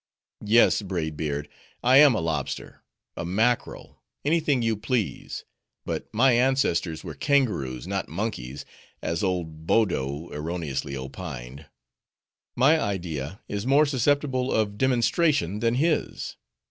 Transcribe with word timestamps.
"Yes, 0.43 0.81
Braid 0.81 1.15
Beard, 1.15 1.47
I 1.83 1.97
am 1.97 2.15
a 2.15 2.21
lobster, 2.21 2.81
a 3.15 3.23
mackerel, 3.23 4.01
any 4.25 4.39
thing 4.39 4.63
you 4.63 4.75
please; 4.75 5.45
but 5.85 6.11
my 6.11 6.31
ancestors 6.31 7.03
were 7.03 7.13
kangaroos, 7.13 7.85
not 7.87 8.09
monkeys, 8.09 8.65
as 9.03 9.23
old 9.23 9.67
Boddo 9.67 10.31
erroneously 10.33 10.97
opined. 10.97 11.67
My 12.55 12.81
idea 12.81 13.41
is 13.47 13.67
more 13.67 13.85
susceptible 13.85 14.51
of 14.51 14.75
demonstration 14.75 15.59
than 15.59 15.75
his. 15.75 16.35